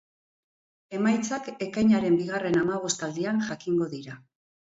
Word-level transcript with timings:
Emaitzak 0.99 1.49
ekainaren 1.65 2.15
bigarren 2.23 2.59
hamabostaldian 2.63 3.45
jakingo 3.51 3.91
dira. 3.95 4.19